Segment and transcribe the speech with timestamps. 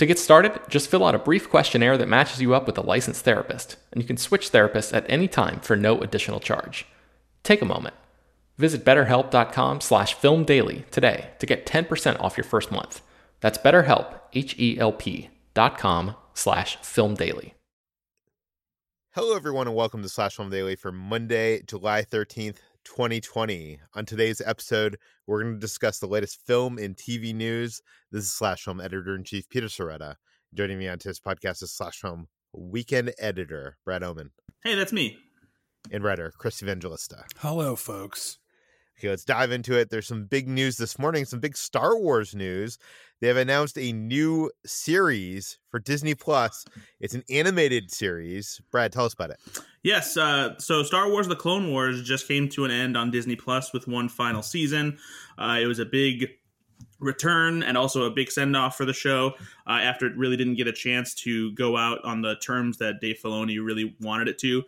[0.00, 2.80] To get started, just fill out a brief questionnaire that matches you up with a
[2.80, 6.86] licensed therapist, and you can switch therapists at any time for no additional charge.
[7.42, 7.94] Take a moment.
[8.56, 13.02] Visit betterhelp.com slash filmdaily today to get 10% off your first month.
[13.40, 17.52] That's betterhelp, H-E-L-P dot com slash filmdaily.
[19.10, 23.78] Hello, everyone, and welcome to Slash Film Daily for Monday, July 13th, 2020.
[23.94, 27.80] On today's episode, we're going to discuss the latest film and TV news.
[28.10, 30.16] This is Slash Film Editor in Chief Peter Sciretta.
[30.52, 34.30] Joining me on today's podcast is Slash Film Weekend Editor Brad Oman.
[34.64, 35.18] Hey, that's me.
[35.92, 37.24] And writer Chris Evangelista.
[37.38, 38.39] Hello, folks.
[39.00, 39.88] Okay, let's dive into it.
[39.88, 42.76] There's some big news this morning, some big Star Wars news.
[43.22, 46.66] They have announced a new series for Disney Plus.
[47.00, 48.60] It's an animated series.
[48.70, 49.38] Brad, tell us about it.
[49.82, 53.36] Yes, uh, so Star Wars: The Clone Wars just came to an end on Disney
[53.36, 54.98] Plus with one final season.
[55.38, 56.28] Uh, it was a big
[56.98, 59.32] return and also a big send off for the show
[59.66, 63.00] uh, after it really didn't get a chance to go out on the terms that
[63.00, 64.62] Dave Filoni really wanted it to.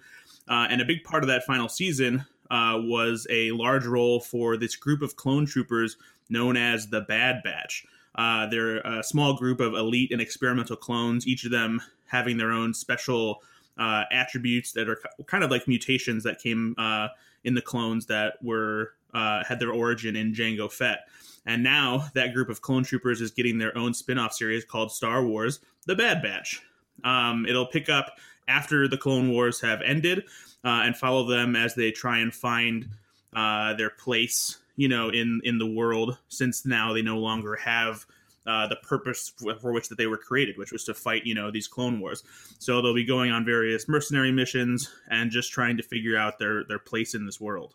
[0.49, 4.59] Uh, and a big part of that final season uh, was a large role for
[4.59, 5.97] this group of clone troopers
[6.29, 7.85] known as the Bad Batch.
[8.15, 12.53] Uh, they're a small group of elite and experimental clones, each of them having their
[12.53, 13.43] own special
[13.79, 17.09] uh, attributes that are kind of like mutations that came uh,
[17.43, 21.09] in the clones that were uh, had their origin in Jango Fett.
[21.47, 25.25] And now that group of clone troopers is getting their own spin-off series called Star
[25.25, 26.61] Wars: The Bad Batch.
[27.03, 28.19] Um, it'll pick up
[28.49, 30.25] after the Clone Wars have ended
[30.65, 32.89] uh, and follow them as they try and find
[33.35, 38.07] uh, their place you know in in the world since now they no longer have
[38.47, 41.51] uh, the purpose for, which that they were created, which was to fight, you know,
[41.51, 42.25] these clone wars.
[42.59, 46.65] So they'll be going on various mercenary missions and just trying to figure out their
[46.65, 47.75] their place in this world.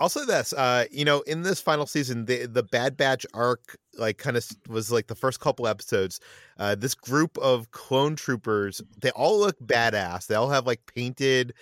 [0.00, 4.18] Also, this, uh, you know, in this final season, the the Bad Batch arc, like,
[4.18, 6.20] kind of was like the first couple episodes.
[6.56, 10.26] Uh, this group of clone troopers, they all look badass.
[10.26, 11.52] They all have like painted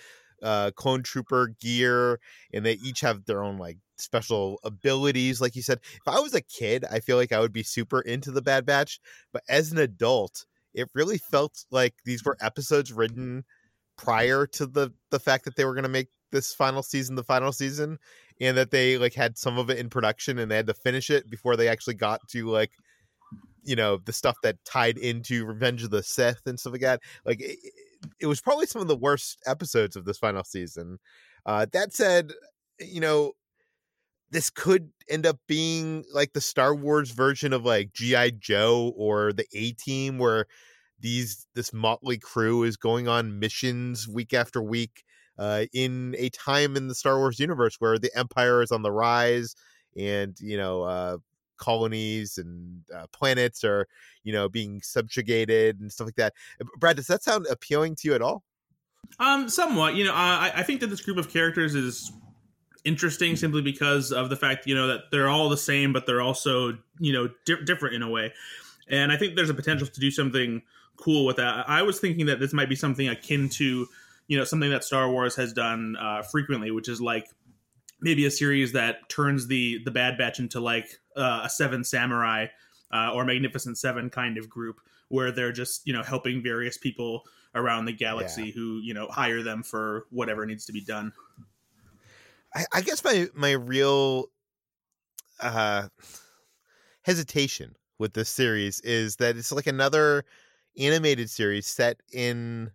[0.43, 2.19] uh clone trooper gear
[2.53, 6.35] and they each have their own like special abilities like you said if i was
[6.35, 8.99] a kid i feel like i would be super into the bad batch
[9.33, 10.45] but as an adult
[10.75, 13.43] it really felt like these were episodes written
[13.97, 17.23] prior to the the fact that they were going to make this final season the
[17.23, 17.97] final season
[18.39, 21.09] and that they like had some of it in production and they had to finish
[21.09, 22.71] it before they actually got to like
[23.63, 27.01] you know the stuff that tied into revenge of the sith and stuff like that.
[27.25, 27.59] Like it,
[28.19, 30.99] it was probably some of the worst episodes of this final season.
[31.45, 32.31] Uh, that said,
[32.79, 33.33] you know,
[34.31, 39.33] this could end up being like the Star Wars version of like GI Joe or
[39.33, 40.45] the A Team, where
[40.99, 45.03] these this motley crew is going on missions week after week
[45.37, 48.91] uh, in a time in the Star Wars universe where the Empire is on the
[48.91, 49.55] rise,
[49.95, 51.17] and you know uh,
[51.57, 53.87] colonies and uh, planets are
[54.23, 56.33] you know being subjugated and stuff like that.
[56.61, 58.43] Uh, Brad, does that sound appealing to you at all?
[59.19, 59.95] Um, somewhat.
[59.95, 62.11] You know, I, I think that this group of characters is
[62.83, 66.21] interesting simply because of the fact you know that they're all the same, but they're
[66.21, 68.33] also you know di- different in a way.
[68.89, 70.61] And I think there's a potential to do something
[70.95, 71.69] cool with that.
[71.69, 73.87] I was thinking that this might be something akin to
[74.27, 77.27] you know something that Star Wars has done uh, frequently, which is like
[77.99, 82.47] maybe a series that turns the the Bad Batch into like uh, a Seven Samurai
[82.91, 84.77] uh, or Magnificent Seven kind of group,
[85.09, 87.23] where they're just you know helping various people
[87.55, 88.51] around the galaxy yeah.
[88.51, 91.13] who you know hire them for whatever needs to be done.
[92.53, 94.25] I, I guess my my real
[95.41, 95.87] uh,
[97.03, 100.25] hesitation with this series is that it's like another
[100.77, 102.71] animated series set in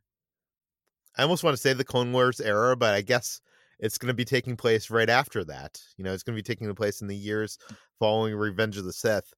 [1.17, 3.41] I almost want to say the Clone Wars era, but I guess
[3.79, 5.81] it's going to be taking place right after that.
[5.97, 7.59] You know, it's going to be taking place in the years
[7.99, 9.35] following Revenge of the Sith.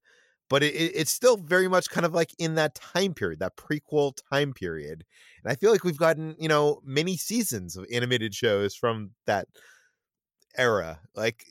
[0.47, 3.57] But it, it, it's still very much kind of like in that time period, that
[3.57, 5.03] prequel time period.
[5.43, 9.47] And I feel like we've gotten, you know, many seasons of animated shows from that
[10.55, 10.99] era.
[11.15, 11.43] Like,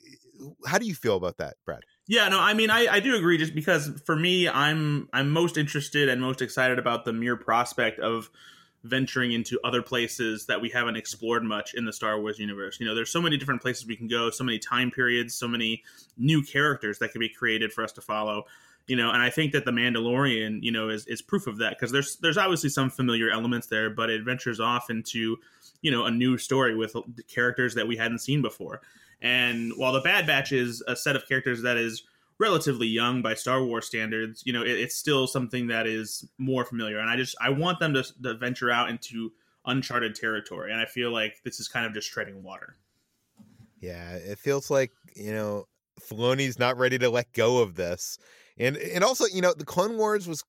[0.65, 1.81] how do you feel about that, Brad?
[2.07, 3.37] Yeah, no, I mean, I, I do agree.
[3.37, 7.99] Just because for me, I'm I'm most interested and most excited about the mere prospect
[7.99, 8.29] of
[8.85, 12.79] venturing into other places that we haven't explored much in the Star Wars universe.
[12.79, 15.47] You know, there's so many different places we can go, so many time periods, so
[15.47, 15.83] many
[16.17, 18.45] new characters that can be created for us to follow.
[18.87, 21.71] You know, and I think that the Mandalorian, you know, is is proof of that
[21.71, 25.37] because there's there's obviously some familiar elements there, but it ventures off into,
[25.81, 26.95] you know, a new story with
[27.27, 28.81] characters that we hadn't seen before.
[29.21, 32.03] And while the Bad Batch is a set of characters that is
[32.39, 36.65] relatively young by Star Wars standards, you know, it, it's still something that is more
[36.65, 36.99] familiar.
[36.99, 39.31] And I just I want them to, to venture out into
[39.65, 42.77] uncharted territory, and I feel like this is kind of just treading water.
[43.79, 45.65] Yeah, it feels like you know
[45.99, 48.17] Filoni's not ready to let go of this.
[48.57, 50.43] And and also, you know, the Clone Wars was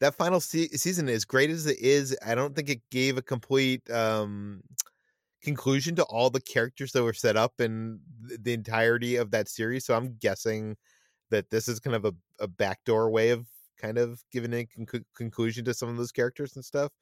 [0.00, 2.16] that final se- season as great as it is.
[2.24, 4.62] I don't think it gave a complete um
[5.42, 9.84] conclusion to all the characters that were set up in the entirety of that series.
[9.86, 10.76] So I'm guessing
[11.30, 13.46] that this is kind of a, a backdoor way of
[13.80, 16.92] kind of giving a con- conclusion to some of those characters and stuff.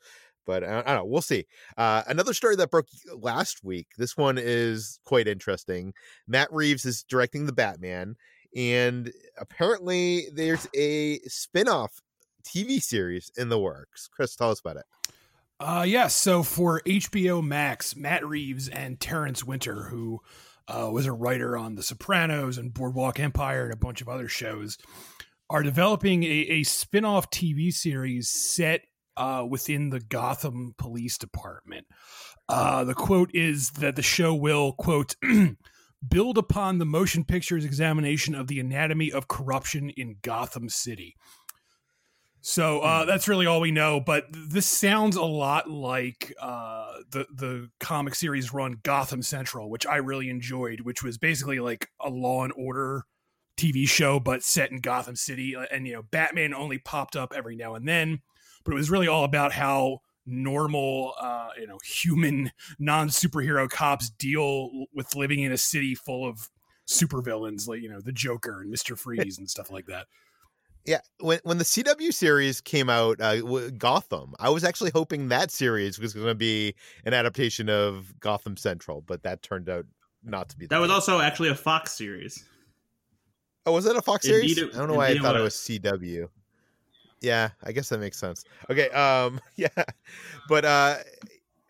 [0.47, 1.05] But I, I don't know.
[1.05, 1.47] We'll see.
[1.77, 3.89] Uh, another story that broke last week.
[3.97, 5.95] This one is quite interesting.
[6.27, 8.17] Matt Reeves is directing the Batman,
[8.55, 12.01] and apparently there's a spin-off
[12.45, 14.09] TV series in the works.
[14.09, 14.85] Chris, tell us about it.
[15.61, 15.93] Uh, yes.
[15.93, 20.21] Yeah, so for HBO Max, Matt Reeves and Terrence Winter, who
[20.69, 24.29] uh, was a writer on The Sopranos and Boardwalk Empire and a bunch of other
[24.29, 24.79] shows,
[25.51, 28.83] are developing a, a spin off TV series set
[29.17, 31.87] uh, within the Gotham Police Department.
[32.49, 35.17] Uh, the quote is that the show will, quote,
[36.09, 41.17] build upon the motion picture's examination of the anatomy of corruption in Gotham City.
[42.47, 43.09] So uh, hmm.
[43.09, 44.01] that's really all we know.
[44.01, 49.87] But this sounds a lot like uh, the the comic series run Gotham Central, which
[49.87, 53.05] I really enjoyed, which was basically like a Law and Order
[53.57, 55.57] TV show, but set in Gotham City.
[55.57, 58.21] Uh, and you know, Batman only popped up every now and then,
[58.63, 64.11] but it was really all about how normal, uh, you know, human non superhero cops
[64.11, 66.51] deal with living in a city full of
[66.87, 70.09] supervillains, like you know, the Joker and Mister Freeze and stuff like that.
[70.85, 75.51] Yeah, when when the CW series came out, uh, Gotham, I was actually hoping that
[75.51, 76.75] series was going to be
[77.07, 79.87] an adaptation of Gotham Central, but that turned out
[80.23, 80.67] not to be.
[80.67, 82.45] That, that was also actually a Fox series.
[83.65, 84.59] Oh, was that a Fox series?
[84.59, 86.29] It, I don't know why I thought it was CW.
[87.23, 88.45] Yeah, I guess that makes sense.
[88.69, 89.69] Okay, um, yeah,
[90.51, 90.97] but uh,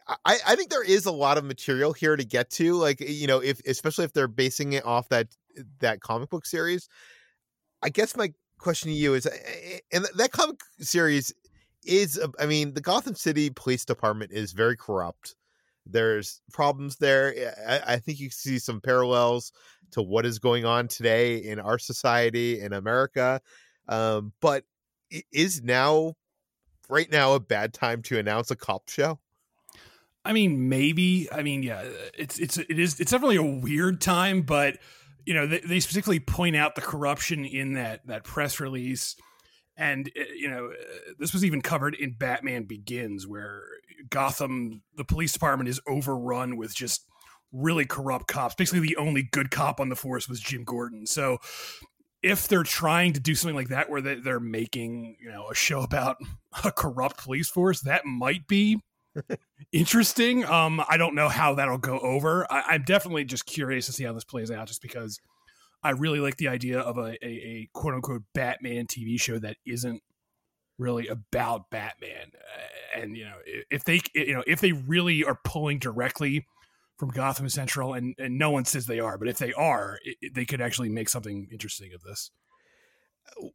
[0.08, 2.74] I I think there is a lot of material here to get to.
[2.74, 5.28] Like you know, if especially if they're basing it off that
[5.78, 6.88] that comic book series.
[7.82, 8.32] I guess my
[8.64, 11.32] question to you is, eh, eh, and that comic series
[11.84, 15.36] is, I mean, the Gotham City Police Department is very corrupt.
[15.86, 17.34] There's problems there.
[17.36, 19.52] Eh, I, I think you see some parallels
[19.92, 23.40] to what is going on today in our society in America.
[23.86, 24.64] Um, but
[25.30, 26.14] is now,
[26.88, 29.20] right now, a bad time to announce a cop show?
[30.24, 31.28] I mean, maybe.
[31.30, 31.84] I mean, yeah,
[32.16, 34.78] it's it's it is it's definitely a weird time, but
[35.26, 39.16] you know, they, they specifically point out the corruption in that that press release,
[39.76, 43.62] and uh, you know, uh, this was even covered in Batman Begins, where
[44.10, 47.06] Gotham, the police department, is overrun with just
[47.52, 48.54] really corrupt cops.
[48.54, 51.06] Basically, the only good cop on the force was Jim Gordon.
[51.06, 51.38] So
[52.22, 55.80] if they're trying to do something like that, where they're making you know a show
[55.80, 56.16] about
[56.64, 58.80] a corrupt police force, that might be
[59.72, 60.44] interesting.
[60.44, 62.50] Um, I don't know how that'll go over.
[62.50, 65.20] I, I'm definitely just curious to see how this plays out, just because
[65.82, 69.56] I really like the idea of a, a, a quote unquote Batman TV show that
[69.66, 70.02] isn't
[70.78, 72.32] really about Batman.
[72.96, 73.36] And you know,
[73.70, 76.46] if they you know if they really are pulling directly
[76.96, 80.32] from Gotham Central, and, and no one says they are, but if they are, it,
[80.34, 82.30] they could actually make something interesting of this.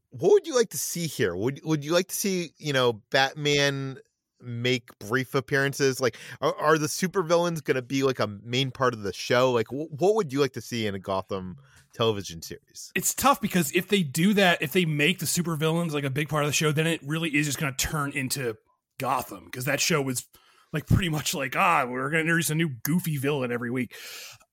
[0.09, 1.35] What would you like to see here?
[1.35, 3.97] Would Would you like to see you know Batman
[4.41, 5.99] make brief appearances?
[5.99, 9.51] Like, are, are the supervillains going to be like a main part of the show?
[9.51, 11.57] Like, wh- what would you like to see in a Gotham
[11.93, 12.91] television series?
[12.95, 16.29] It's tough because if they do that, if they make the supervillains like a big
[16.29, 18.57] part of the show, then it really is just going to turn into
[18.99, 20.25] Gotham because that show was
[20.71, 23.95] like pretty much like ah we're going to introduce a new goofy villain every week.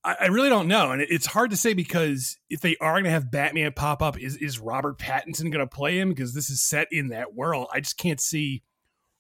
[0.05, 2.95] I, I really don't know, and it, it's hard to say because if they are
[2.95, 6.09] going to have Batman pop up, is is Robert Pattinson going to play him?
[6.09, 7.69] Because this is set in that world.
[7.75, 8.63] I just can't see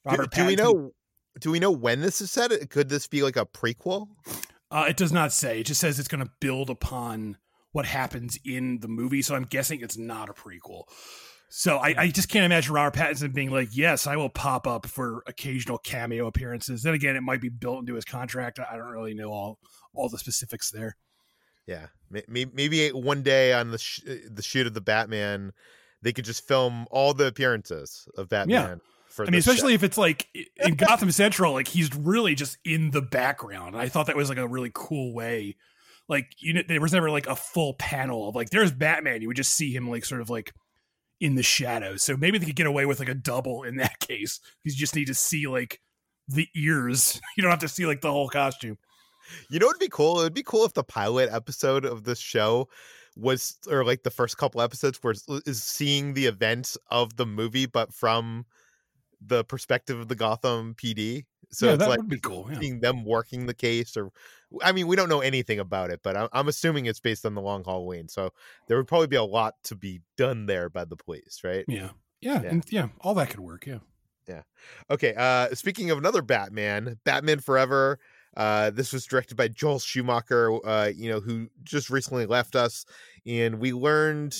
[0.06, 0.30] Robert.
[0.30, 0.92] Do, do we know?
[1.38, 2.70] Do we know when this is set?
[2.70, 4.08] Could this be like a prequel?
[4.70, 5.60] Uh, it does not say.
[5.60, 7.36] It just says it's going to build upon
[7.72, 9.20] what happens in the movie.
[9.20, 10.84] So I'm guessing it's not a prequel.
[11.48, 14.86] So I, I just can't imagine Robert Pattinson being like, "Yes, I will pop up
[14.86, 18.58] for occasional cameo appearances." Then again, it might be built into his contract.
[18.58, 19.58] I don't really know all
[19.94, 20.96] all the specifics there.
[21.66, 25.52] Yeah, maybe, maybe one day on the sh- the shoot of the Batman,
[26.02, 28.80] they could just film all the appearances of Batman.
[29.16, 29.52] For I mean, this show.
[29.52, 33.75] especially if it's like in Gotham Central, like he's really just in the background.
[33.75, 35.56] I thought that was like a really cool way.
[36.06, 39.23] Like you know, there was never like a full panel of like there's Batman.
[39.23, 40.52] You would just see him like sort of like
[41.18, 42.02] in the shadows.
[42.02, 44.38] So maybe they could get away with like a double in that case.
[44.64, 45.80] You just need to see like
[46.28, 47.18] the ears.
[47.38, 48.76] You don't have to see like the whole costume.
[49.49, 50.20] You know, it'd be cool.
[50.20, 52.68] It'd be cool if the pilot episode of this show
[53.16, 55.14] was, or like the first couple episodes, were
[55.46, 58.44] is seeing the events of the movie, but from
[59.20, 61.25] the perspective of the Gotham PD.
[61.50, 62.49] So yeah, it's that like would be cool.
[62.50, 62.58] Yeah.
[62.58, 64.11] seeing them working the case, or
[64.62, 67.35] I mean, we don't know anything about it, but I'm, I'm assuming it's based on
[67.35, 68.08] the Long Halloween.
[68.08, 68.32] So
[68.66, 71.64] there would probably be a lot to be done there by the police, right?
[71.68, 71.90] yeah.
[72.20, 72.42] Yeah.
[72.42, 72.49] Yeah.
[72.49, 73.66] And yeah, all that could work.
[73.66, 73.78] Yeah,
[74.26, 74.42] yeah.
[74.90, 75.14] Okay.
[75.14, 77.99] Uh, speaking of another Batman, Batman Forever.
[78.37, 80.52] Uh, this was directed by Joel Schumacher.
[80.66, 82.85] Uh, you know, who just recently left us,
[83.25, 84.37] and we learned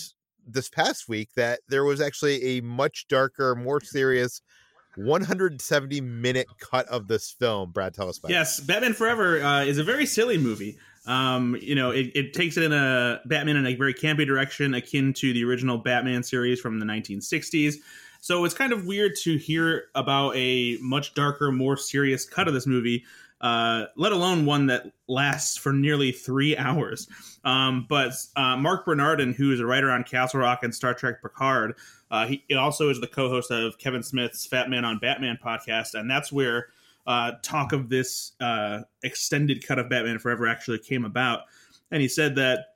[0.47, 4.41] this past week that there was actually a much darker, more serious,
[4.97, 7.71] 170 minute cut of this film.
[7.71, 8.31] Brad, tell us about.
[8.31, 8.35] it.
[8.35, 10.79] Yes, Batman Forever uh, is a very silly movie.
[11.07, 14.75] Um, you know, it, it takes it in a Batman in a very campy direction,
[14.75, 17.77] akin to the original Batman series from the 1960s.
[18.21, 22.55] So it's kind of weird to hear about a much darker, more serious cut of
[22.55, 23.05] this movie,
[23.41, 27.09] uh, let alone one that lasts for nearly three hours.
[27.45, 31.23] Um, but uh, Marc Bernardin, who is a writer on Castle Rock and Star Trek
[31.23, 31.75] Picard,
[32.11, 36.11] uh, he also is the co-host of Kevin Smith's Fat Man on Batman podcast, and
[36.11, 36.69] that's where
[37.07, 41.43] uh, talk of this uh, extended cut of Batman Forever actually came about.
[41.91, 42.75] And he said that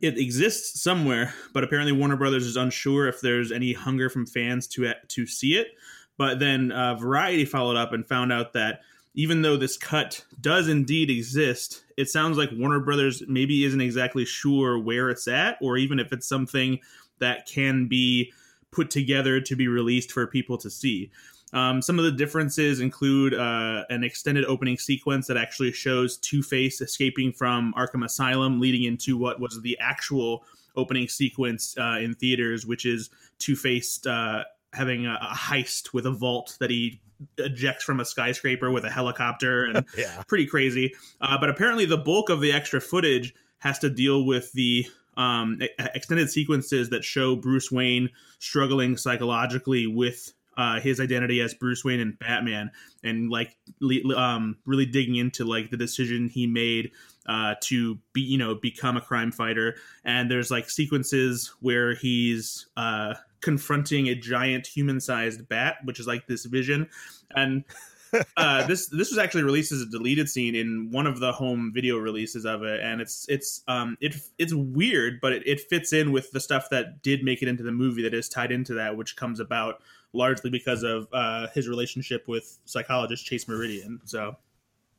[0.00, 4.66] it exists somewhere, but apparently Warner Brothers is unsure if there's any hunger from fans
[4.68, 5.68] to to see it.
[6.16, 8.80] But then uh, Variety followed up and found out that
[9.14, 14.24] even though this cut does indeed exist, it sounds like Warner Brothers maybe isn't exactly
[14.24, 16.78] sure where it's at, or even if it's something
[17.18, 18.32] that can be
[18.70, 21.10] put together to be released for people to see.
[21.52, 26.42] Um, some of the differences include uh, an extended opening sequence that actually shows Two
[26.42, 30.44] Face escaping from Arkham Asylum, leading into what was the actual
[30.76, 36.06] opening sequence uh, in theaters, which is Two Face uh, having a, a heist with
[36.06, 37.00] a vault that he
[37.38, 40.22] ejects from a skyscraper with a helicopter and Yeah.
[40.28, 40.94] pretty crazy.
[41.20, 44.86] Uh, but apparently, the bulk of the extra footage has to deal with the
[45.16, 45.60] um,
[45.94, 48.08] extended sequences that show Bruce Wayne
[48.38, 52.70] struggling psychologically with uh, his identity as Bruce Wayne and Batman,
[53.02, 56.90] and like le- um, really digging into like the decision he made
[57.26, 59.76] uh, to be you know become a crime fighter.
[60.04, 66.26] And there's like sequences where he's uh, confronting a giant human-sized bat, which is like
[66.26, 66.88] this vision,
[67.34, 67.64] and
[68.36, 71.70] uh, this this was actually released as a deleted scene in one of the home
[71.74, 75.92] video releases of it, and it's it's um it it's weird, but it, it fits
[75.92, 78.74] in with the stuff that did make it into the movie that is tied into
[78.74, 79.82] that, which comes about
[80.12, 84.00] largely because of uh, his relationship with psychologist Chase Meridian.
[84.04, 84.36] So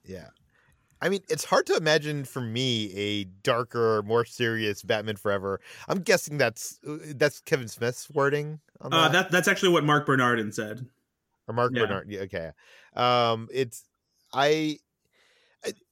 [0.05, 0.27] Yeah.
[1.01, 5.60] I mean, it's hard to imagine for me a darker, more serious Batman Forever.
[5.88, 9.12] I'm guessing that's uh, that's Kevin Smith's wording on uh, that.
[9.12, 10.86] that that's actually what Marc Bernardin said.
[11.48, 11.86] or Mark yeah.
[11.86, 12.10] Bernard.
[12.10, 12.51] Yeah, okay.
[12.96, 13.84] Um, it's
[14.34, 14.77] i-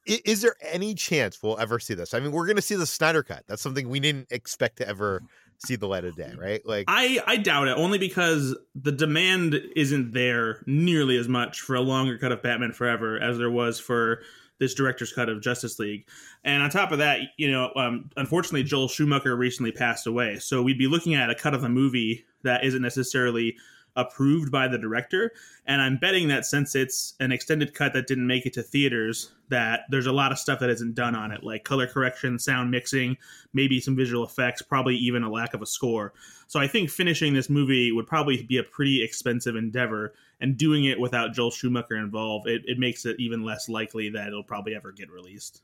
[0.06, 2.14] Is there any chance we'll ever see this?
[2.14, 3.44] I mean, we're going to see the Snyder cut.
[3.48, 5.22] That's something we didn't expect to ever
[5.60, 6.66] see the light of day, right?
[6.66, 11.76] Like I I doubt it only because the demand isn't there nearly as much for
[11.76, 14.22] a longer cut of Batman Forever as there was for
[14.60, 16.06] this director's cut of Justice League.
[16.44, 20.38] And on top of that, you know, um, unfortunately, Joel Schumacher recently passed away.
[20.40, 23.56] So we'd be looking at a cut of the movie that isn't necessarily
[23.96, 25.32] approved by the director.
[25.66, 29.32] And I'm betting that since it's an extended cut that didn't make it to theaters,
[29.50, 32.72] that there's a lot of stuff that isn't done on it, like color correction, sound
[32.72, 33.18] mixing,
[33.54, 36.14] maybe some visual effects, probably even a lack of a score.
[36.48, 40.86] So I think finishing this movie would probably be a pretty expensive endeavor, and doing
[40.86, 44.76] it without Joel Schumacher involved, it, it makes it even less likely that it'll probably
[44.76, 45.62] ever get released.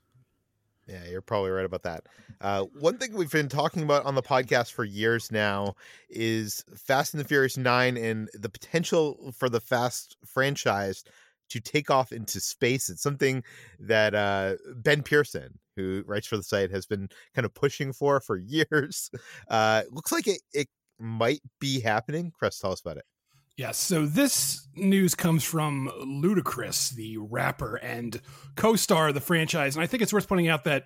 [0.87, 2.05] Yeah, you're probably right about that.
[2.41, 5.75] Uh, one thing we've been talking about on the podcast for years now
[6.09, 11.03] is Fast and the Furious 9 and the potential for the Fast franchise
[11.49, 12.89] to take off into space.
[12.89, 13.43] It's something
[13.79, 18.19] that uh, Ben Pearson, who writes for the site, has been kind of pushing for
[18.19, 19.09] for years.
[19.49, 20.67] Uh, looks like it, it
[20.99, 22.31] might be happening.
[22.37, 23.05] Chris, tell us about it.
[23.57, 28.19] Yeah, so this news comes from Ludacris, the rapper and
[28.57, 30.83] co-star of the franchise, and I think it's worth pointing out that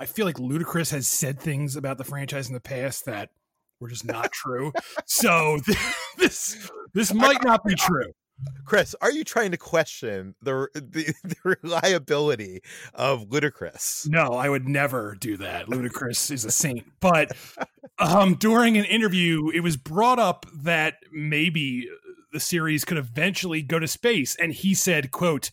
[0.00, 3.30] I feel like Ludacris has said things about the franchise in the past that
[3.78, 4.72] were just not true.
[5.06, 5.60] so
[6.18, 8.12] this this might not be true.
[8.64, 12.60] Chris, are you trying to question the, the, the reliability
[12.94, 14.08] of Ludacris?
[14.08, 15.66] No, I would never do that.
[15.66, 16.84] Ludacris is a saint.
[17.00, 17.32] But
[17.98, 21.88] um, during an interview, it was brought up that maybe
[22.32, 25.50] the series could eventually go to space, and he said, "quote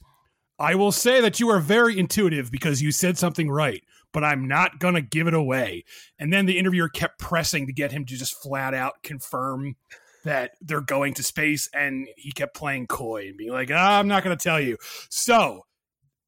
[0.60, 3.84] I will say that you are very intuitive because you said something right."
[4.14, 5.84] But I'm not gonna give it away.
[6.20, 9.76] And then the interviewer kept pressing to get him to just flat out confirm
[10.24, 14.08] that they're going to space and he kept playing coy and being like ah, i'm
[14.08, 14.78] not going to tell you
[15.10, 15.66] so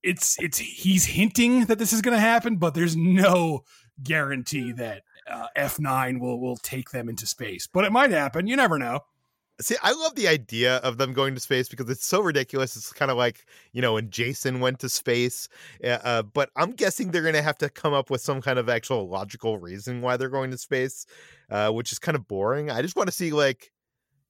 [0.03, 3.63] it's it's he's hinting that this is going to happen but there's no
[4.03, 8.55] guarantee that uh, f9 will will take them into space but it might happen you
[8.55, 9.01] never know
[9.61, 12.75] See, I love the idea of them going to space because it's so ridiculous.
[12.75, 15.47] It's kind of like, you know, when Jason went to space.
[15.83, 18.69] Uh, but I'm guessing they're going to have to come up with some kind of
[18.69, 21.05] actual logical reason why they're going to space,
[21.51, 22.71] uh, which is kind of boring.
[22.71, 23.71] I just want to see, like,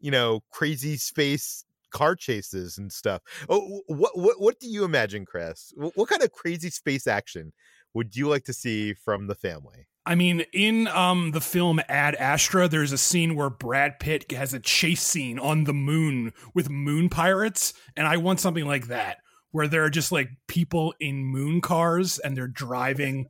[0.01, 3.21] you know, crazy space car chases and stuff.
[3.49, 5.73] Oh, what what what do you imagine, Chris?
[5.75, 7.53] What, what kind of crazy space action
[7.93, 9.87] would you like to see from the family?
[10.05, 14.53] I mean, in um the film Ad Astra, there's a scene where Brad Pitt has
[14.53, 19.17] a chase scene on the moon with moon pirates, and I want something like that,
[19.51, 23.27] where there are just like people in moon cars and they're driving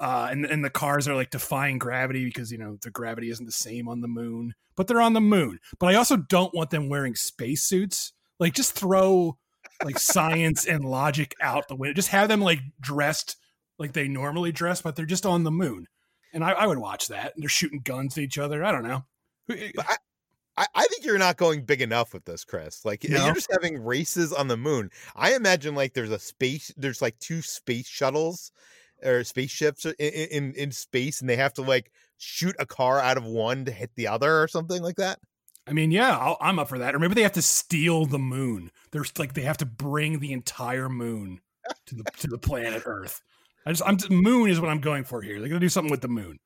[0.00, 3.46] uh, and and the cars are like defying gravity because you know the gravity isn't
[3.46, 5.58] the same on the moon, but they're on the moon.
[5.78, 8.12] But I also don't want them wearing spacesuits.
[8.38, 9.36] Like just throw
[9.84, 11.94] like science and logic out the window.
[11.94, 13.36] Just have them like dressed
[13.78, 15.86] like they normally dress, but they're just on the moon.
[16.32, 17.34] And I, I would watch that.
[17.34, 18.64] And they're shooting guns at each other.
[18.64, 19.04] I don't know.
[19.50, 19.96] I,
[20.56, 22.84] I, I think you're not going big enough with this, Chris.
[22.84, 23.24] Like no?
[23.24, 24.90] you're just having races on the moon.
[25.16, 28.52] I imagine like there's a space, there's like two space shuttles
[29.04, 33.16] or spaceships in, in in space, and they have to like shoot a car out
[33.16, 35.18] of one to hit the other or something like that.
[35.66, 36.94] I mean, yeah, i am up for that.
[36.94, 38.70] Or maybe they have to steal the moon.
[38.90, 41.40] There's like they have to bring the entire moon
[41.86, 43.20] to the to the planet Earth.
[43.66, 45.38] I just, I'm moon is what I'm going for here.
[45.38, 46.38] They're gonna do something with the moon.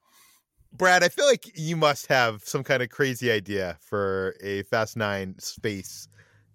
[0.73, 4.97] Brad, I feel like you must have some kind of crazy idea for a Fast
[4.97, 6.09] Nine space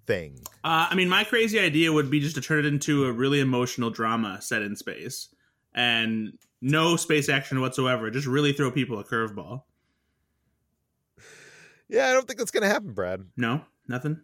[0.06, 0.38] thing.
[0.64, 3.40] Uh, I mean, my crazy idea would be just to turn it into a really
[3.40, 5.30] emotional drama set in space
[5.74, 8.10] and no space action whatsoever.
[8.10, 9.64] Just really throw people a curveball.
[11.88, 13.26] Yeah, I don't think that's going to happen, Brad.
[13.36, 14.22] No, nothing.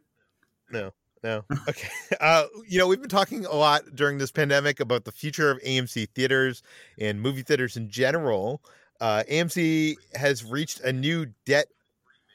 [0.72, 0.92] No,
[1.24, 1.44] no.
[1.70, 1.88] Okay.
[2.22, 5.60] uh, you know, we've been talking a lot during this pandemic about the future of
[5.62, 6.62] AMC theaters
[7.00, 8.62] and movie theaters in general.
[9.02, 11.68] Uh, AMC has reached a new debt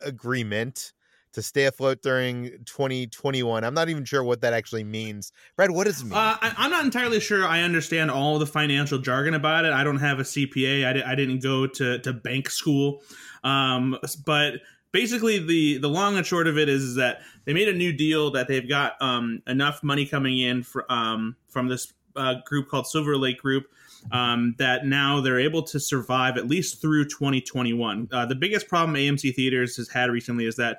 [0.02, 0.92] agreement
[1.32, 3.64] to stay afloat during 2021.
[3.64, 5.32] I'm not even sure what that actually means.
[5.56, 6.14] Brad, what does it mean?
[6.14, 9.72] Uh, I, am not entirely sure I understand all the financial jargon about it.
[9.72, 10.86] I don't have a CPA.
[10.86, 13.02] I, di- I didn't go to, to bank school.
[13.44, 14.54] Um, but
[14.92, 18.30] basically, the, the long and short of it is that they made a new deal
[18.32, 22.86] that they've got um, enough money coming in for, um, from this uh, group called
[22.86, 23.66] Silver Lake Group.
[24.12, 28.08] Um, that now they're able to survive at least through 2021.
[28.10, 30.78] Uh, the biggest problem AMC theaters has had recently is that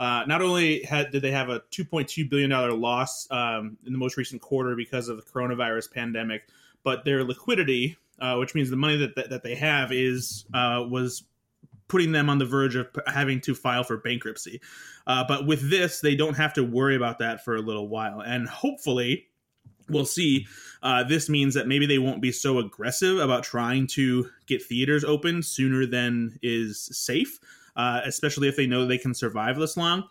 [0.00, 3.98] uh, not only had, did they have a 2.2 billion dollar loss um, in the
[3.98, 6.44] most recent quarter because of the coronavirus pandemic,
[6.82, 10.82] but their liquidity, uh, which means the money that, that, that they have, is uh,
[10.88, 11.24] was
[11.86, 14.62] putting them on the verge of having to file for bankruptcy.
[15.06, 18.20] Uh, but with this, they don't have to worry about that for a little while,
[18.20, 19.26] and hopefully
[19.90, 20.46] we'll see.
[20.82, 25.04] Uh, this means that maybe they won't be so aggressive about trying to get theaters
[25.04, 27.38] open sooner than is safe,
[27.76, 30.04] uh, especially if they know they can survive this long.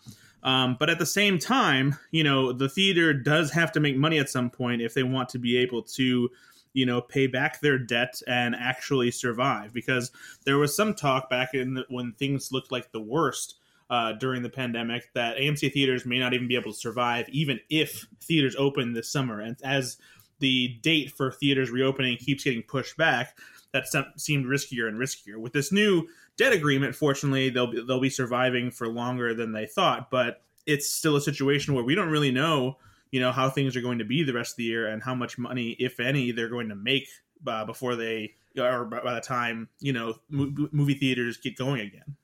[0.43, 4.19] Um, but at the same time, you know, the theater does have to make money
[4.19, 6.30] at some point if they want to be able to,
[6.74, 9.74] you know, pay back their debt and actually survive.
[9.74, 10.12] Because
[10.45, 13.56] there was some talk back in the, when things looked like the worst
[13.89, 17.60] uh, during the pandemic that AMC theaters may not even be able to survive, even
[17.69, 19.41] if theaters open this summer.
[19.41, 19.98] And as
[20.39, 23.38] the date for theaters reopening keeps getting pushed back,
[23.73, 23.86] that
[24.17, 25.38] seemed riskier and riskier.
[25.38, 29.65] With this new debt agreement, fortunately, they'll be, they'll be surviving for longer than they
[29.65, 30.10] thought.
[30.10, 32.77] But it's still a situation where we don't really know,
[33.12, 35.15] you know, how things are going to be the rest of the year and how
[35.15, 37.08] much money, if any, they're going to make
[37.47, 42.15] uh, before they or by the time you know movie theaters get going again.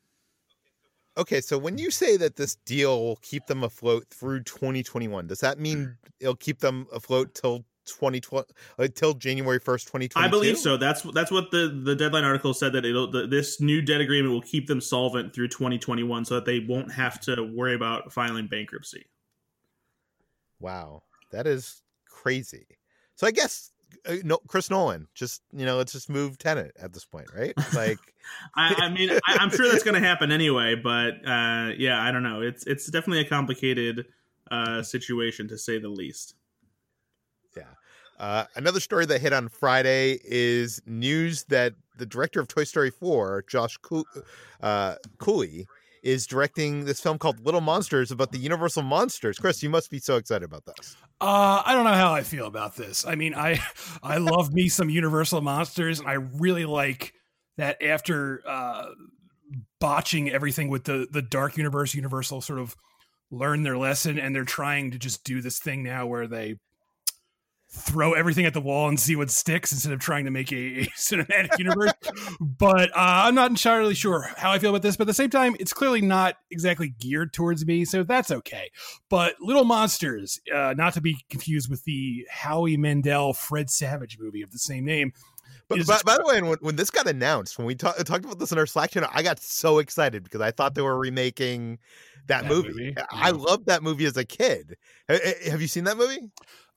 [1.17, 5.39] Okay, so when you say that this deal will keep them afloat through 2021, does
[5.39, 5.95] that mean mm.
[6.19, 10.19] it'll keep them afloat till 2020 until January 1st, 2022?
[10.19, 10.78] I believe so.
[10.78, 14.34] That's that's what the the deadline article said that it'll the, this new debt agreement
[14.34, 18.48] will keep them solvent through 2021 so that they won't have to worry about filing
[18.48, 19.06] bankruptcy.
[20.60, 21.04] Wow.
[21.32, 22.65] That is crazy.
[23.15, 23.71] So I guess
[24.08, 25.08] uh, no, Chris Nolan.
[25.13, 27.54] Just you know, let's just move Tenet at this point, right?
[27.74, 28.00] Like,
[28.56, 30.76] I, I, mean, I, am sure that's going to happen anyway.
[30.76, 32.41] But uh, yeah, I don't know.
[32.41, 34.06] It's it's definitely a complicated
[34.52, 36.36] uh, situation to say the least.
[38.19, 42.89] Uh, another story that hit on Friday is news that the director of Toy Story
[42.89, 43.78] 4, Josh
[44.62, 45.67] uh, Cooley,
[46.04, 49.39] is directing this film called Little Monsters about the Universal monsters.
[49.39, 50.95] Chris, you must be so excited about this.
[51.19, 53.06] Uh, I don't know how I feel about this.
[53.06, 53.60] I mean, I
[54.04, 57.13] I love me some Universal monsters, and I really like
[57.58, 58.89] that after uh,
[59.80, 62.75] botching everything with the the Dark Universe, Universal sort of
[63.32, 66.58] learned their lesson, and they're trying to just do this thing now where they
[67.75, 70.55] throw everything at the wall and see what sticks instead of trying to make a,
[70.55, 71.91] a cinematic universe.
[72.39, 74.95] but uh, I'm not entirely sure how I feel about this.
[74.97, 78.71] But at the same time, it's clearly not exactly geared towards me, so that's okay.
[79.09, 84.41] But Little Monsters, uh, not to be confused with the Howie Mandel Fred Savage movie
[84.41, 85.13] of the same name.
[85.67, 88.38] But by, by, the way, when, when this got announced, when we talk, talked about
[88.38, 91.79] this in our Slack channel, I got so excited because I thought they were remaking
[92.27, 92.69] that, that movie.
[92.69, 92.95] movie.
[93.09, 94.77] I loved that movie as a kid.
[95.09, 96.29] Have you seen that movie?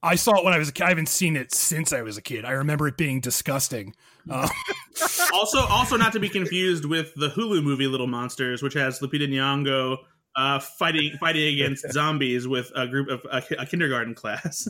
[0.03, 0.85] I saw it when I was a kid.
[0.85, 2.45] I haven't seen it since I was a kid.
[2.45, 3.95] I remember it being disgusting.
[4.31, 4.49] Um,
[5.35, 9.29] also, also not to be confused with the Hulu movie Little Monsters, which has Lupita
[9.29, 9.99] Nyong'o
[10.37, 14.69] uh, fighting fighting against zombies with a group of a, a, kindergarten class.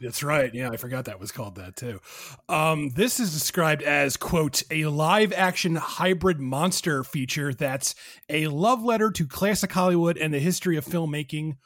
[0.00, 0.52] That's right.
[0.52, 2.00] Yeah, I forgot that was called that too.
[2.48, 7.94] Um, this is described as quote a live action hybrid monster feature that's
[8.28, 11.56] a love letter to classic Hollywood and the history of filmmaking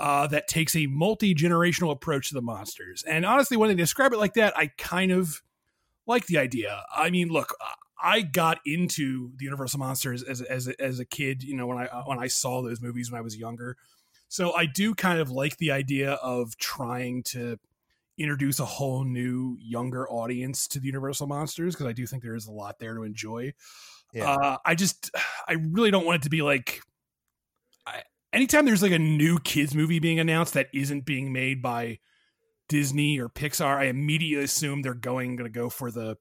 [0.00, 3.02] uh, that takes a multi generational approach to the monsters.
[3.02, 5.42] And honestly, when they describe it like that, I kind of
[6.06, 6.82] like the idea.
[6.96, 7.54] I mean, look,
[8.02, 11.42] I got into the Universal monsters as as as a kid.
[11.42, 13.76] You know, when I when I saw those movies when I was younger,
[14.28, 17.58] so I do kind of like the idea of trying to
[18.16, 22.34] introduce a whole new younger audience to the Universal monsters because I do think there
[22.34, 23.52] is a lot there to enjoy.
[24.14, 24.30] Yeah.
[24.30, 25.10] Uh, I just
[25.46, 26.80] I really don't want it to be like
[28.32, 31.98] anytime there's like a new kids movie being announced that isn't being made by
[32.68, 36.16] Disney or Pixar, I immediately assume they're going going to go for the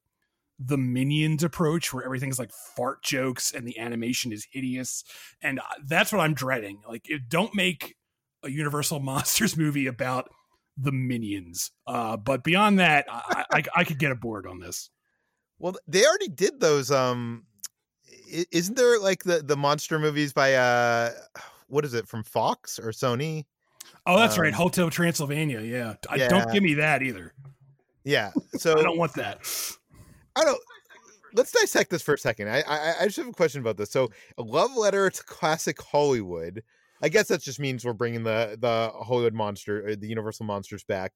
[0.60, 5.06] the minions approach where everything's like fart jokes and the animation is hideous.
[5.42, 6.82] And uh, that's what i'm dreading.
[6.88, 7.96] Like don't make
[8.44, 10.30] a universal monsters movie about
[10.76, 11.72] the minions.
[11.88, 14.90] Uh, but beyond that I, I, I could get aboard on this.
[15.62, 17.46] Well they already did those um
[18.30, 21.12] isn't there like the the monster movies by uh
[21.70, 23.46] what is it from Fox or Sony?
[24.06, 25.62] Oh, that's um, right, Hotel Transylvania.
[25.62, 25.96] Yeah.
[26.10, 26.28] I, yeah.
[26.28, 27.34] don't give me that either.
[28.04, 29.40] Yeah, so I don't want that.
[30.36, 30.60] I don't.
[31.36, 32.50] Let's dissect this for a second.
[32.50, 33.92] I, I I just have a question about this.
[33.92, 36.64] So, a love letter to classic Hollywood.
[37.02, 40.84] I guess that just means we're bringing the the Hollywood monster, uh, the Universal monsters
[40.84, 41.14] back,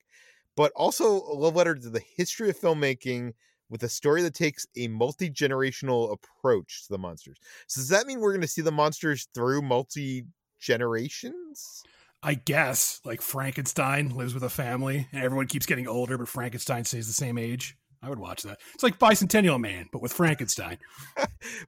[0.56, 3.34] but also a love letter to the history of filmmaking
[3.70, 7.38] with a story that takes a multi generational approach to the monsters.
[7.68, 10.26] So, does that mean we're going to see the monsters through multi
[10.64, 11.84] generations?
[12.24, 16.86] I guess like Frankenstein lives with a family and everyone keeps getting older, but Frankenstein
[16.86, 17.78] stays the same age.
[18.02, 18.60] I would watch that.
[18.74, 20.78] It's like Bicentennial Man, but with Frankenstein.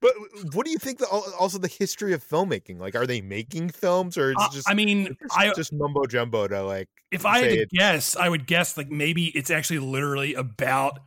[0.01, 0.11] but
[0.51, 0.99] what do you think?
[0.99, 2.77] The, also, the history of filmmaking.
[2.77, 4.69] Like, are they making films, or is uh, just?
[4.69, 6.89] I mean, just, I just mumbo jumbo to like.
[7.09, 10.99] If I had to guess, I would guess like maybe it's actually literally about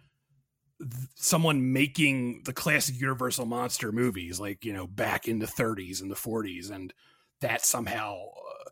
[1.15, 6.11] someone making the classic Universal monster movies, like you know, back in the 30s and
[6.11, 6.95] the 40s, and
[7.41, 8.71] that somehow uh,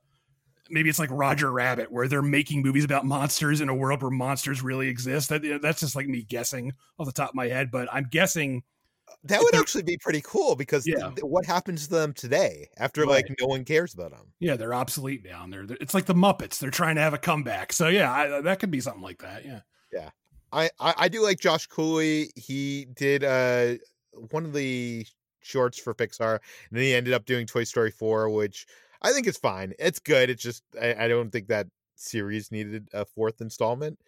[0.70, 4.10] maybe it's like Roger Rabbit, where they're making movies about monsters in a world where
[4.10, 5.28] monsters really exist.
[5.28, 7.88] That, you know, that's just like me guessing off the top of my head, but
[7.92, 8.62] I'm guessing
[9.24, 11.10] that would actually be pretty cool because Yeah.
[11.10, 14.32] th- what happens to them today after like no one cares about them?
[14.40, 15.46] yeah, they're obsolete now.
[15.48, 16.58] They're, they're- it's like the Muppets.
[16.58, 17.72] They're trying to have a comeback.
[17.72, 19.44] So yeah, I, that could be something like that.
[19.44, 19.60] Yeah.
[20.52, 22.30] I, I I do like Josh Cooley.
[22.36, 23.74] He did uh
[24.30, 25.04] one of the
[25.46, 28.66] shorts for Pixar, and then he ended up doing Toy Story four, which
[29.02, 29.72] I think is fine.
[29.78, 30.30] It's good.
[30.30, 33.98] It's just I, I don't think that series needed a fourth installment,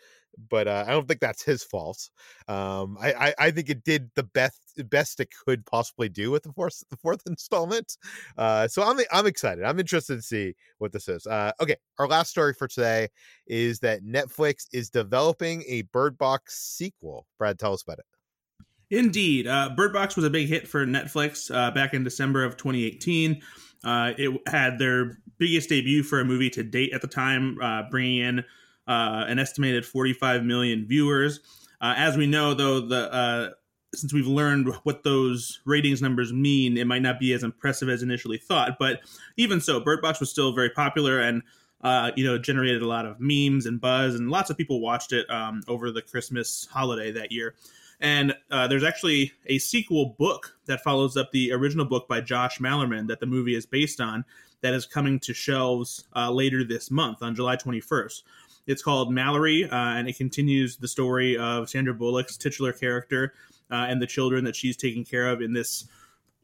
[0.50, 2.10] but uh, I don't think that's his fault.
[2.46, 6.42] Um, I, I I think it did the best best it could possibly do with
[6.42, 7.96] the fourth the fourth installment.
[8.36, 9.64] Uh, so I'm I'm excited.
[9.64, 11.26] I'm interested to see what this is.
[11.26, 13.08] Uh, okay, our last story for today
[13.46, 17.26] is that Netflix is developing a Bird Box sequel.
[17.38, 18.17] Brad, tell us about it.
[18.90, 22.56] Indeed, uh, Bird Box was a big hit for Netflix uh, back in December of
[22.56, 23.42] 2018.
[23.84, 27.82] Uh, it had their biggest debut for a movie to date at the time, uh,
[27.90, 28.38] bringing in
[28.88, 31.40] uh, an estimated 45 million viewers.
[31.80, 33.54] Uh, as we know, though, the
[33.94, 38.02] since we've learned what those ratings numbers mean, it might not be as impressive as
[38.02, 38.78] initially thought.
[38.78, 39.00] But
[39.36, 41.42] even so, Bird Box was still very popular and
[41.82, 45.12] uh, you know generated a lot of memes and buzz, and lots of people watched
[45.12, 47.54] it um, over the Christmas holiday that year.
[48.00, 52.58] And uh, there's actually a sequel book that follows up the original book by Josh
[52.58, 54.24] Malerman that the movie is based on
[54.60, 58.22] that is coming to shelves uh, later this month on July 21st.
[58.66, 63.32] It's called Mallory, uh, and it continues the story of Sandra Bullock's titular character
[63.70, 65.86] uh, and the children that she's taking care of in this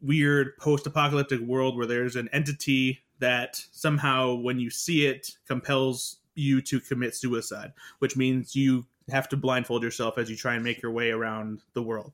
[0.01, 6.17] weird post apocalyptic world where there's an entity that somehow, when you see it, compels
[6.35, 10.63] you to commit suicide, which means you have to blindfold yourself as you try and
[10.63, 12.13] make your way around the world.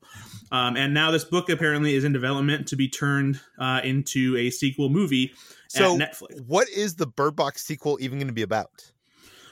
[0.50, 4.50] Um, and now this book apparently is in development to be turned uh, into a
[4.50, 5.32] sequel movie
[5.68, 6.40] So, at Netflix.
[6.46, 8.92] what is the Bird Box sequel even going to be about?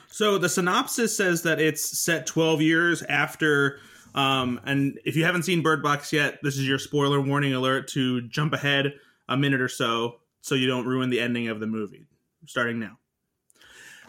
[0.08, 3.78] So the synopsis says that it's set 12 years after.
[4.14, 7.88] Um, and if you haven't seen Bird Box yet, this is your spoiler warning alert
[7.88, 8.92] to jump ahead
[9.28, 12.06] a minute or so so you don't ruin the ending of the movie.
[12.46, 12.98] Starting now.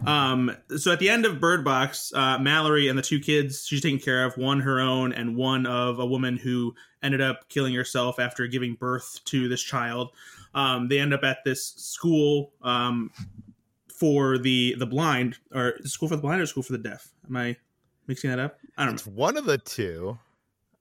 [0.06, 3.82] Um, so at the end of Bird Box, uh, Mallory and the two kids she's
[3.82, 7.74] taking care of, one her own and one of a woman who ended up killing
[7.74, 10.12] herself after giving birth to this child.
[10.54, 13.12] Um, they end up at this school um,
[13.88, 17.10] for the the blind, or school for the blind or school for the deaf?
[17.28, 17.56] Am I
[18.08, 18.58] mixing that up?
[18.78, 18.96] I don't know.
[18.96, 19.14] It's know.
[19.14, 20.18] one of the two.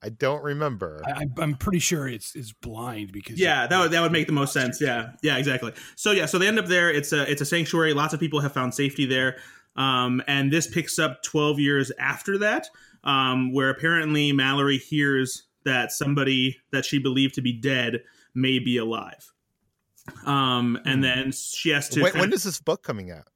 [0.02, 1.02] I don't remember.
[1.06, 4.26] I, I'm- I'm pretty sure it's is blind because Yeah, that would that would make
[4.26, 4.80] the most sense.
[4.80, 5.72] Yeah, yeah, exactly.
[5.96, 6.90] So yeah, so they end up there.
[6.90, 7.92] It's a it's a sanctuary.
[7.92, 9.36] Lots of people have found safety there,
[9.76, 12.68] um, and this picks up twelve years after that,
[13.04, 18.00] um, where apparently Mallory hears that somebody that she believed to be dead
[18.34, 19.32] may be alive.
[20.24, 22.00] Um, and then she has to.
[22.02, 23.28] when, kind when of- is this book coming out?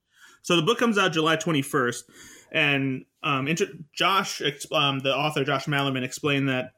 [0.42, 2.02] So the book comes out July 21st,
[2.54, 4.40] and um, inter- Josh,
[4.72, 6.72] um, the author Josh Malerman, explained that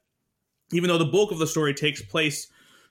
[0.72, 2.48] even though the bulk of the story takes place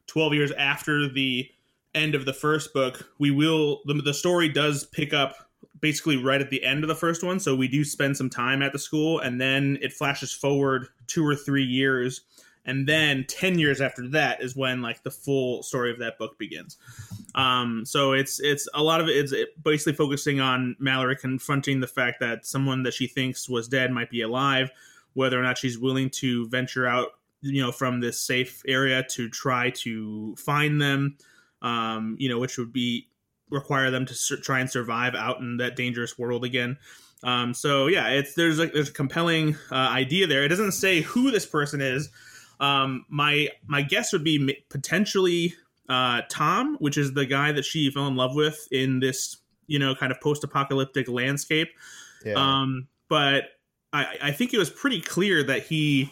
[0.07, 1.49] 12 years after the
[1.95, 5.49] end of the first book, we will the, the story does pick up
[5.81, 7.39] basically right at the end of the first one.
[7.39, 11.25] So we do spend some time at the school, and then it flashes forward two
[11.25, 12.21] or three years.
[12.65, 16.37] And then 10 years after that is when like the full story of that book
[16.37, 16.77] begins.
[17.35, 21.87] Um, so it's it's a lot of it is basically focusing on Mallory confronting the
[21.87, 24.71] fact that someone that she thinks was dead might be alive,
[25.13, 27.09] whether or not she's willing to venture out,
[27.41, 31.17] you know, from this safe area to try to find them,
[31.61, 33.09] um, you know, which would be
[33.49, 36.77] require them to sur- try and survive out in that dangerous world again.
[37.21, 40.43] Um, so yeah, it's there's a there's a compelling uh, idea there.
[40.43, 42.09] It doesn't say who this person is.
[42.61, 45.53] Um, my my guess would be potentially
[45.89, 49.79] uh, Tom, which is the guy that she fell in love with in this, you
[49.79, 51.69] know, kind of post-apocalyptic landscape.
[52.25, 52.33] Yeah.
[52.35, 53.45] Um, but
[53.93, 56.09] I, I think it was pretty clear that he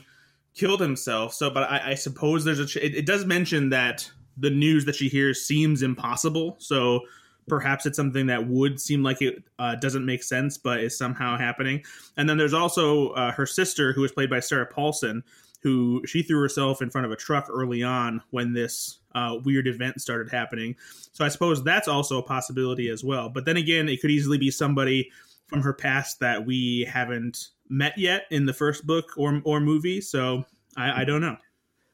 [0.55, 1.33] killed himself.
[1.33, 2.65] So, but I, I suppose there's a.
[2.65, 6.55] Ch- it, it does mention that the news that she hears seems impossible.
[6.59, 7.01] So
[7.47, 11.37] perhaps it's something that would seem like it uh, doesn't make sense, but is somehow
[11.37, 11.83] happening.
[12.15, 15.23] And then there's also uh, her sister, who was played by Sarah Paulson,
[15.63, 19.67] who she threw herself in front of a truck early on when this uh, weird
[19.67, 20.75] event started happening.
[21.13, 23.29] So I suppose that's also a possibility as well.
[23.29, 25.09] But then again, it could easily be somebody
[25.47, 30.01] from her past that we haven't met yet in the first book or or movie.
[30.01, 30.45] So
[30.75, 31.37] I, I don't know.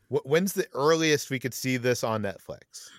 [0.09, 2.89] When's the earliest we could see this on Netflix?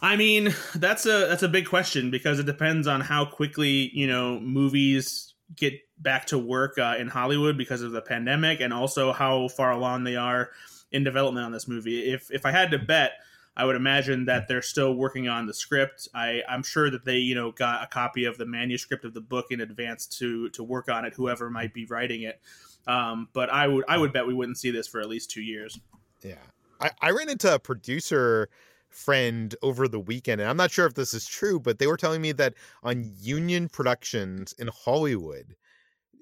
[0.00, 4.06] I mean, that's a that's a big question because it depends on how quickly you
[4.06, 9.12] know movies get back to work uh, in Hollywood because of the pandemic, and also
[9.12, 10.50] how far along they are
[10.92, 12.12] in development on this movie.
[12.12, 13.12] If if I had to bet,
[13.56, 16.08] I would imagine that they're still working on the script.
[16.14, 19.20] I, I'm sure that they, you know, got a copy of the manuscript of the
[19.20, 22.40] book in advance to to work on it, whoever might be writing it.
[22.86, 25.42] Um, but I would I would bet we wouldn't see this for at least two
[25.42, 25.78] years.
[26.22, 26.36] Yeah,
[26.80, 28.48] I, I ran into a producer
[28.90, 31.96] friend over the weekend, and I'm not sure if this is true, but they were
[31.96, 35.54] telling me that on Union Productions in Hollywood,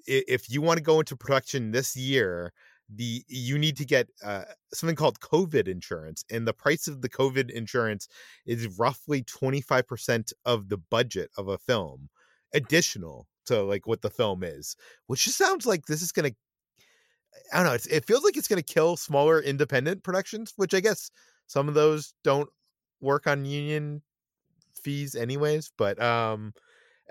[0.05, 2.53] if you want to go into production this year,
[2.89, 7.09] the you need to get uh, something called COVID insurance, and the price of the
[7.09, 8.07] COVID insurance
[8.45, 12.09] is roughly 25% of the budget of a film,
[12.53, 14.75] additional to like what the film is,
[15.07, 16.35] which just sounds like this is going to.
[17.53, 17.95] I don't know.
[17.95, 21.11] it feels like it's going to kill smaller independent productions, which I guess
[21.47, 22.49] some of those don't
[23.01, 24.01] work on union
[24.81, 25.71] fees anyways.
[25.77, 26.53] But um,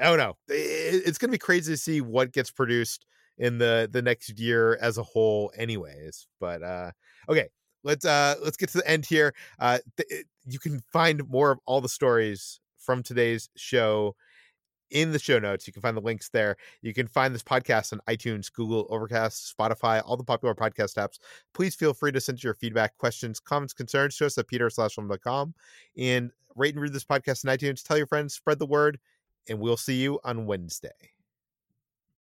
[0.01, 0.37] I don't know.
[0.49, 3.07] It, it's to be crazy to see what gets produced
[3.39, 6.91] in the the next year as a whole anyways but uh
[7.29, 7.49] okay
[7.85, 11.59] let's uh let's get to the end here uh th- you can find more of
[11.67, 14.15] all the stories from today's show
[14.91, 16.57] in the show notes you can find the links there.
[16.83, 21.19] You can find this podcast on itunes google overcast spotify all the popular podcast apps.
[21.55, 24.71] Please feel free to send your feedback questions comments concerns to us at peter
[25.23, 25.55] com.
[25.97, 27.83] And rate and read this podcast on itunes.
[27.83, 28.99] Tell your friends spread the word
[29.49, 31.16] and we'll see you on wednesday